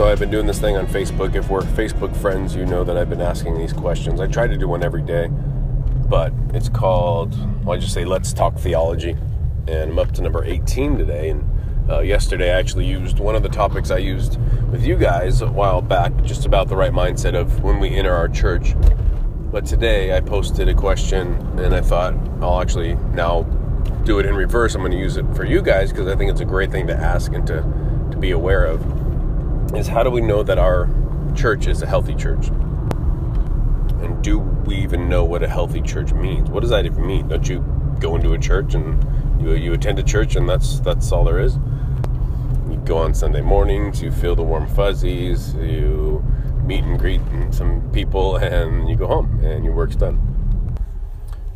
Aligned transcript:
So 0.00 0.08
I've 0.08 0.18
been 0.18 0.30
doing 0.30 0.46
this 0.46 0.58
thing 0.58 0.78
on 0.78 0.86
Facebook. 0.86 1.34
If 1.34 1.50
we're 1.50 1.60
Facebook 1.60 2.16
friends, 2.16 2.56
you 2.56 2.64
know 2.64 2.84
that 2.84 2.96
I've 2.96 3.10
been 3.10 3.20
asking 3.20 3.58
these 3.58 3.74
questions. 3.74 4.18
I 4.18 4.26
try 4.28 4.46
to 4.46 4.56
do 4.56 4.66
one 4.66 4.82
every 4.82 5.02
day, 5.02 5.28
but 6.08 6.32
it's 6.54 6.70
called, 6.70 7.36
well, 7.66 7.76
I 7.76 7.78
just 7.78 7.92
say, 7.92 8.06
Let's 8.06 8.32
Talk 8.32 8.56
Theology. 8.56 9.14
And 9.68 9.90
I'm 9.90 9.98
up 9.98 10.12
to 10.12 10.22
number 10.22 10.42
18 10.42 10.96
today. 10.96 11.28
And 11.28 11.90
uh, 11.90 12.00
yesterday 12.00 12.50
I 12.50 12.58
actually 12.58 12.86
used 12.86 13.18
one 13.18 13.34
of 13.34 13.42
the 13.42 13.50
topics 13.50 13.90
I 13.90 13.98
used 13.98 14.38
with 14.70 14.86
you 14.86 14.96
guys 14.96 15.42
a 15.42 15.52
while 15.52 15.82
back, 15.82 16.12
just 16.22 16.46
about 16.46 16.68
the 16.68 16.76
right 16.76 16.92
mindset 16.92 17.34
of 17.34 17.62
when 17.62 17.78
we 17.78 17.90
enter 17.90 18.14
our 18.14 18.28
church. 18.28 18.74
But 19.50 19.66
today 19.66 20.16
I 20.16 20.20
posted 20.20 20.68
a 20.68 20.74
question 20.74 21.34
and 21.58 21.74
I 21.74 21.80
thought 21.80 22.14
I'll 22.40 22.60
actually 22.60 22.94
now 23.14 23.42
do 24.04 24.20
it 24.20 24.26
in 24.26 24.36
reverse. 24.36 24.76
I'm 24.76 24.80
going 24.80 24.92
to 24.92 24.98
use 24.98 25.16
it 25.16 25.26
for 25.34 25.44
you 25.44 25.60
guys 25.60 25.90
because 25.90 26.06
I 26.06 26.14
think 26.14 26.30
it's 26.30 26.40
a 26.40 26.44
great 26.44 26.70
thing 26.70 26.86
to 26.86 26.94
ask 26.94 27.32
and 27.32 27.44
to, 27.48 27.56
to 28.12 28.16
be 28.16 28.30
aware 28.30 28.64
of 28.64 28.80
is 29.74 29.88
how 29.88 30.04
do 30.04 30.10
we 30.10 30.20
know 30.20 30.44
that 30.44 30.58
our 30.58 30.88
church 31.34 31.66
is 31.66 31.82
a 31.82 31.86
healthy 31.86 32.14
church? 32.14 32.46
And 32.48 34.22
do 34.22 34.38
we 34.38 34.76
even 34.76 35.08
know 35.08 35.24
what 35.24 35.42
a 35.42 35.48
healthy 35.48 35.82
church 35.82 36.12
means? 36.12 36.48
What 36.48 36.60
does 36.60 36.70
that 36.70 36.86
even 36.86 37.04
mean? 37.04 37.26
Don't 37.26 37.48
you 37.48 37.58
go 37.98 38.14
into 38.14 38.34
a 38.34 38.38
church 38.38 38.74
and 38.74 39.42
you, 39.42 39.54
you 39.54 39.72
attend 39.72 39.98
a 39.98 40.04
church 40.04 40.36
and 40.36 40.48
that's 40.48 40.78
that's 40.78 41.10
all 41.10 41.24
there 41.24 41.40
is? 41.40 41.56
You 42.70 42.80
go 42.84 42.98
on 42.98 43.14
Sunday 43.14 43.40
mornings, 43.40 44.00
you 44.00 44.12
feel 44.12 44.36
the 44.36 44.44
warm 44.44 44.68
fuzzies, 44.68 45.54
you 45.54 46.24
greet 47.00 47.20
some 47.50 47.90
people, 47.92 48.36
and 48.36 48.88
you 48.88 48.94
go 48.94 49.06
home 49.06 49.42
and 49.42 49.64
your 49.64 49.74
work's 49.74 49.96
done. 49.96 50.76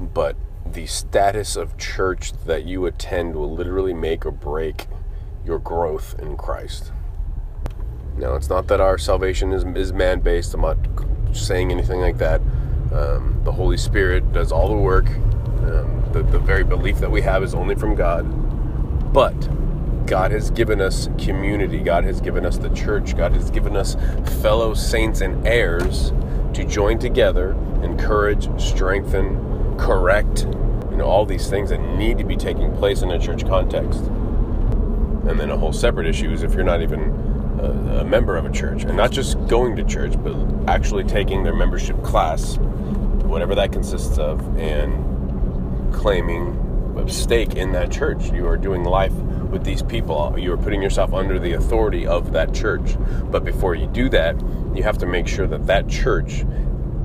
But 0.00 0.34
the 0.64 0.86
status 0.86 1.56
of 1.56 1.76
church 1.76 2.32
that 2.46 2.64
you 2.64 2.86
attend 2.86 3.34
will 3.34 3.54
literally 3.54 3.92
make 3.92 4.24
or 4.24 4.30
break 4.30 4.86
your 5.44 5.58
growth 5.58 6.18
in 6.18 6.36
Christ. 6.36 6.90
Now, 8.16 8.34
it's 8.34 8.48
not 8.48 8.66
that 8.68 8.80
our 8.80 8.96
salvation 8.96 9.52
is, 9.52 9.64
is 9.76 9.92
man 9.92 10.20
based. 10.20 10.54
I'm 10.54 10.62
not 10.62 10.78
saying 11.32 11.70
anything 11.70 12.00
like 12.00 12.16
that. 12.16 12.40
Um, 12.92 13.40
the 13.44 13.52
Holy 13.52 13.76
Spirit 13.76 14.32
does 14.32 14.52
all 14.52 14.68
the 14.68 14.74
work. 14.74 15.06
Um, 15.06 16.02
the, 16.12 16.22
the 16.22 16.38
very 16.38 16.64
belief 16.64 16.98
that 16.98 17.10
we 17.10 17.20
have 17.20 17.42
is 17.42 17.54
only 17.54 17.74
from 17.74 17.94
God. 17.94 18.22
But 19.12 19.36
God 20.06 20.30
has 20.30 20.50
given 20.50 20.80
us 20.80 21.08
community. 21.18 21.80
God 21.80 22.04
has 22.04 22.20
given 22.20 22.46
us 22.46 22.58
the 22.58 22.70
church. 22.70 23.16
God 23.16 23.32
has 23.32 23.50
given 23.50 23.76
us 23.76 23.96
fellow 24.40 24.72
saints 24.72 25.20
and 25.20 25.46
heirs 25.46 26.12
to 26.54 26.64
join 26.64 26.98
together, 26.98 27.52
encourage, 27.82 28.48
strengthen, 28.60 29.76
correct, 29.78 30.44
you 30.90 30.96
know, 30.96 31.04
all 31.04 31.26
these 31.26 31.50
things 31.50 31.70
that 31.70 31.78
need 31.96 32.18
to 32.18 32.24
be 32.24 32.36
taking 32.36 32.74
place 32.76 33.02
in 33.02 33.10
a 33.10 33.18
church 33.18 33.44
context. 33.46 34.00
And 34.00 35.38
then 35.40 35.50
a 35.50 35.56
whole 35.56 35.72
separate 35.72 36.06
issue 36.06 36.30
is 36.30 36.42
if 36.42 36.54
you're 36.54 36.64
not 36.64 36.80
even 36.80 37.00
a, 37.60 38.00
a 38.00 38.04
member 38.04 38.36
of 38.36 38.46
a 38.46 38.50
church, 38.50 38.84
and 38.84 38.96
not 38.96 39.10
just 39.10 39.44
going 39.48 39.76
to 39.76 39.84
church, 39.84 40.14
but 40.22 40.36
actually 40.68 41.04
taking 41.04 41.42
their 41.42 41.54
membership 41.54 42.00
class, 42.02 42.56
whatever 43.24 43.54
that 43.56 43.72
consists 43.72 44.18
of, 44.18 44.40
and 44.56 45.92
claiming 45.92 46.54
stake 47.08 47.54
in 47.54 47.72
that 47.72 47.90
church. 47.90 48.30
You 48.30 48.46
are 48.46 48.56
doing 48.56 48.84
life 48.84 49.12
with 49.12 49.64
these 49.64 49.82
people. 49.82 50.34
You 50.38 50.52
are 50.52 50.56
putting 50.56 50.82
yourself 50.82 51.12
under 51.12 51.38
the 51.38 51.52
authority 51.52 52.06
of 52.06 52.32
that 52.32 52.54
church. 52.54 52.96
But 53.30 53.44
before 53.44 53.74
you 53.74 53.86
do 53.86 54.08
that, 54.10 54.36
you 54.74 54.82
have 54.82 54.98
to 54.98 55.06
make 55.06 55.28
sure 55.28 55.46
that 55.46 55.66
that 55.66 55.88
church 55.88 56.44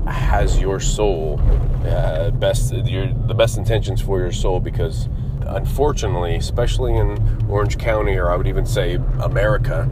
has 0.06 0.58
your 0.60 0.80
soul 0.80 1.40
uh, 1.86 2.30
best 2.32 2.72
your, 2.72 3.12
the 3.26 3.34
best 3.34 3.56
intentions 3.56 4.00
for 4.00 4.18
your 4.18 4.32
soul 4.32 4.58
because 4.58 5.08
unfortunately 5.46 6.34
especially 6.34 6.96
in 6.96 7.46
orange 7.48 7.78
county 7.78 8.16
or 8.16 8.28
i 8.28 8.36
would 8.36 8.48
even 8.48 8.66
say 8.66 8.94
america 9.20 9.88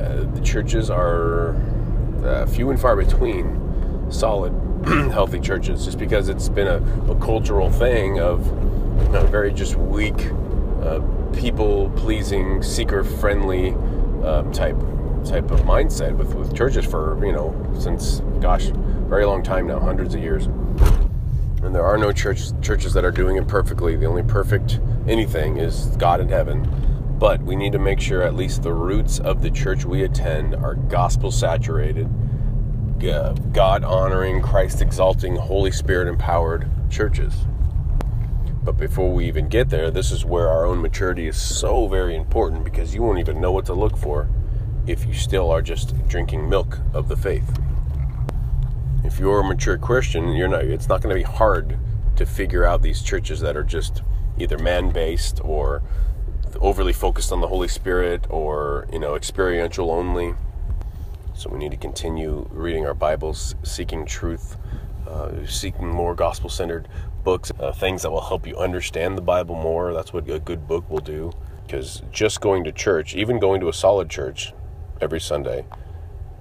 uh, 0.00 0.24
the 0.34 0.40
churches 0.44 0.90
are 0.90 1.56
uh, 2.24 2.46
few 2.46 2.70
and 2.70 2.80
far 2.80 2.94
between 2.94 3.58
solid, 4.10 4.52
healthy 5.12 5.40
churches, 5.40 5.84
just 5.84 5.98
because 5.98 6.28
it's 6.28 6.48
been 6.48 6.66
a, 6.66 7.10
a 7.10 7.16
cultural 7.16 7.70
thing 7.70 8.20
of 8.20 8.46
know, 9.10 9.26
very 9.26 9.52
just 9.52 9.76
weak, 9.76 10.30
uh, 10.82 11.00
people 11.32 11.90
pleasing, 11.96 12.62
seeker 12.62 13.04
friendly 13.04 13.70
um, 14.24 14.52
type 14.52 14.76
type 15.24 15.50
of 15.50 15.60
mindset 15.60 16.16
with, 16.16 16.34
with 16.34 16.54
churches 16.54 16.86
for 16.86 17.24
you 17.24 17.32
know 17.32 17.52
since 17.78 18.20
gosh 18.40 18.66
very 19.08 19.26
long 19.26 19.42
time 19.42 19.66
now 19.66 19.78
hundreds 19.78 20.14
of 20.14 20.22
years. 20.22 20.46
And 21.62 21.74
there 21.74 21.84
are 21.84 21.98
no 21.98 22.12
church 22.12 22.50
churches 22.62 22.92
that 22.94 23.04
are 23.04 23.10
doing 23.10 23.36
it 23.36 23.48
perfectly. 23.48 23.96
The 23.96 24.06
only 24.06 24.22
perfect 24.22 24.80
anything 25.08 25.56
is 25.56 25.86
god 25.96 26.20
in 26.20 26.28
heaven. 26.28 26.68
But 27.18 27.42
we 27.42 27.56
need 27.56 27.72
to 27.72 27.80
make 27.80 28.00
sure 28.00 28.22
at 28.22 28.36
least 28.36 28.62
the 28.62 28.72
roots 28.72 29.18
of 29.18 29.42
the 29.42 29.50
church 29.50 29.84
we 29.84 30.04
attend 30.04 30.54
are 30.54 30.74
gospel 30.74 31.32
saturated, 31.32 32.08
God 33.00 33.82
honoring, 33.82 34.40
Christ 34.40 34.80
exalting, 34.80 35.34
Holy 35.34 35.72
Spirit 35.72 36.06
empowered 36.06 36.68
churches. 36.90 37.34
But 38.62 38.76
before 38.76 39.12
we 39.12 39.26
even 39.26 39.48
get 39.48 39.70
there, 39.70 39.90
this 39.90 40.10
is 40.10 40.24
where 40.24 40.48
our 40.48 40.66
own 40.66 40.82
maturity 40.82 41.26
is 41.26 41.40
so 41.40 41.86
very 41.86 42.16
important 42.16 42.64
because 42.64 42.94
you 42.94 43.02
won't 43.02 43.18
even 43.18 43.40
know 43.40 43.52
what 43.52 43.66
to 43.66 43.74
look 43.74 43.96
for 43.96 44.28
if 44.86 45.06
you 45.06 45.14
still 45.14 45.50
are 45.50 45.62
just 45.62 45.94
drinking 46.08 46.48
milk 46.48 46.78
of 46.92 47.08
the 47.08 47.16
faith. 47.16 47.58
If 49.04 49.18
you're 49.18 49.40
a 49.40 49.44
mature 49.44 49.78
Christian, 49.78 50.32
you're 50.32 50.48
not 50.48 50.64
it's 50.64 50.88
not 50.88 51.00
going 51.00 51.14
to 51.14 51.18
be 51.18 51.30
hard 51.36 51.78
to 52.16 52.26
figure 52.26 52.64
out 52.64 52.82
these 52.82 53.02
churches 53.02 53.40
that 53.40 53.56
are 53.56 53.64
just 53.64 54.02
either 54.38 54.58
man-based 54.58 55.40
or 55.44 55.82
overly 56.60 56.92
focused 56.92 57.32
on 57.32 57.40
the 57.40 57.48
Holy 57.48 57.68
Spirit 57.68 58.26
or, 58.28 58.88
you 58.92 58.98
know, 58.98 59.14
experiential 59.14 59.90
only. 59.90 60.34
So 61.34 61.50
we 61.50 61.58
need 61.58 61.70
to 61.70 61.76
continue 61.76 62.48
reading 62.50 62.86
our 62.86 62.94
Bibles, 62.94 63.54
seeking 63.62 64.04
truth, 64.04 64.56
uh, 65.06 65.46
seeking 65.46 65.86
more 65.86 66.14
gospel 66.14 66.50
centered 66.50 66.88
books, 67.28 67.52
uh, 67.60 67.70
things 67.70 68.00
that 68.00 68.10
will 68.10 68.22
help 68.22 68.46
you 68.46 68.56
understand 68.56 69.18
the 69.18 69.20
Bible 69.20 69.54
more. 69.54 69.92
That's 69.92 70.14
what 70.14 70.30
a 70.30 70.38
good 70.38 70.66
book 70.66 70.88
will 70.88 71.00
do. 71.00 71.30
Because 71.66 72.00
just 72.10 72.40
going 72.40 72.64
to 72.64 72.72
church, 72.72 73.14
even 73.14 73.38
going 73.38 73.60
to 73.60 73.68
a 73.68 73.72
solid 73.74 74.08
church 74.08 74.54
every 75.02 75.20
Sunday, 75.20 75.66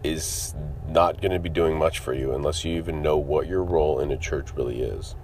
is 0.02 0.56
not 0.88 1.20
going 1.20 1.34
to 1.34 1.40
be 1.40 1.50
doing 1.50 1.78
much 1.78 2.00
for 2.00 2.14
you 2.14 2.34
unless 2.34 2.64
you 2.64 2.78
even 2.78 3.02
know 3.02 3.18
what 3.18 3.48
your 3.48 3.66
role 3.66 4.00
in 4.00 4.12
a 4.12 4.18
church 4.18 4.54
really 4.56 4.80
is. 4.82 5.16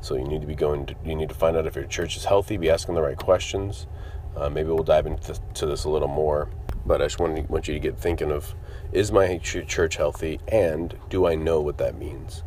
So 0.00 0.16
you 0.16 0.24
need 0.24 0.40
to 0.40 0.48
be 0.48 0.56
going. 0.56 0.86
To, 0.86 0.96
you 1.04 1.14
need 1.14 1.28
to 1.28 1.34
find 1.36 1.56
out 1.56 1.64
if 1.64 1.76
your 1.76 1.84
church 1.84 2.16
is 2.16 2.24
healthy. 2.24 2.56
Be 2.56 2.68
asking 2.68 2.96
the 2.96 3.02
right 3.02 3.16
questions. 3.16 3.86
Uh, 4.34 4.50
maybe 4.50 4.70
we'll 4.70 4.82
dive 4.82 5.06
into 5.06 5.64
this 5.64 5.84
a 5.84 5.90
little 5.90 6.08
more. 6.08 6.48
But 6.84 7.00
I 7.00 7.04
just 7.04 7.20
want, 7.20 7.48
want 7.48 7.68
you 7.68 7.74
to 7.74 7.78
get 7.78 7.96
thinking 7.96 8.32
of: 8.32 8.52
Is 8.90 9.12
my 9.12 9.38
church 9.38 9.94
healthy, 9.94 10.40
and 10.48 10.96
do 11.08 11.28
I 11.28 11.36
know 11.36 11.60
what 11.60 11.78
that 11.78 11.96
means? 11.96 12.42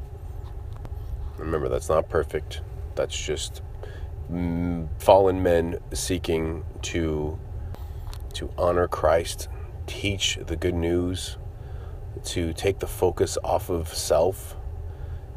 Remember, 1.37 1.69
that's 1.69 1.89
not 1.89 2.09
perfect. 2.09 2.61
That's 2.95 3.17
just 3.17 3.61
mm, 4.31 4.87
fallen 4.99 5.43
men 5.43 5.79
seeking 5.93 6.63
to 6.83 7.39
to 8.33 8.51
honor 8.57 8.87
Christ, 8.87 9.47
teach 9.87 10.37
the 10.45 10.57
good 10.57 10.75
news, 10.75 11.37
to 12.25 12.51
take 12.51 12.79
the 12.79 12.87
focus 12.87 13.37
off 13.43 13.69
of 13.69 13.87
self 13.87 14.57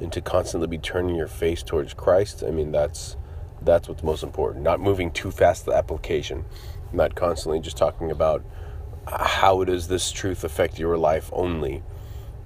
and 0.00 0.12
to 0.12 0.20
constantly 0.20 0.66
be 0.66 0.78
turning 0.78 1.14
your 1.14 1.26
face 1.26 1.62
towards 1.62 1.94
Christ, 1.94 2.42
I 2.46 2.50
mean 2.50 2.72
that's 2.72 3.16
that's 3.62 3.88
what's 3.88 4.02
most 4.02 4.22
important. 4.22 4.64
Not 4.64 4.80
moving 4.80 5.10
too 5.10 5.30
fast 5.30 5.66
the 5.66 5.72
application, 5.72 6.44
not 6.92 7.14
constantly 7.14 7.60
just 7.60 7.76
talking 7.76 8.10
about 8.10 8.44
how 9.06 9.64
does 9.64 9.88
this 9.88 10.12
truth 10.12 10.44
affect 10.44 10.78
your 10.78 10.96
life 10.96 11.30
only, 11.32 11.82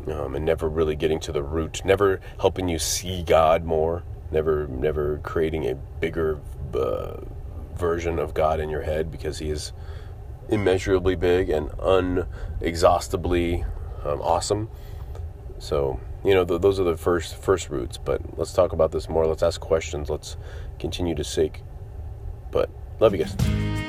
um, 0.08 0.34
and 0.34 0.44
never 0.44 0.68
really 0.68 0.96
getting 0.96 1.20
to 1.20 1.32
the 1.32 1.42
root, 1.42 1.82
never 1.84 2.20
helping 2.40 2.68
you 2.68 2.78
see 2.78 3.22
God 3.22 3.64
more, 3.64 4.04
never 4.30 4.66
never 4.68 5.18
creating 5.18 5.68
a 5.68 5.74
bigger 5.74 6.40
uh, 6.74 7.20
version 7.76 8.18
of 8.18 8.34
God 8.34 8.60
in 8.60 8.68
your 8.68 8.82
head 8.82 9.10
because 9.10 9.38
He 9.38 9.50
is 9.50 9.72
immeasurably 10.48 11.14
big 11.14 11.50
and 11.50 11.70
unexhaustibly 11.80 13.64
um, 14.04 14.20
awesome. 14.20 14.68
So 15.58 16.00
you 16.24 16.34
know, 16.34 16.44
th- 16.44 16.60
those 16.60 16.78
are 16.78 16.84
the 16.84 16.96
first 16.96 17.36
first 17.36 17.70
roots. 17.70 17.98
But 17.98 18.38
let's 18.38 18.52
talk 18.52 18.72
about 18.72 18.92
this 18.92 19.08
more. 19.08 19.26
Let's 19.26 19.42
ask 19.42 19.60
questions. 19.60 20.08
Let's 20.08 20.36
continue 20.78 21.14
to 21.14 21.24
seek. 21.24 21.62
But 22.50 22.70
love 23.00 23.14
you 23.14 23.24
guys. 23.24 23.81